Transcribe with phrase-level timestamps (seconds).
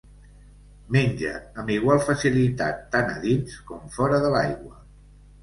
[0.95, 4.77] Menja amb igual facilitat tant a dins com fora de l'aigua.